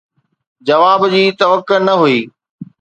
[0.67, 2.19] جواب جي توقع نه هئي.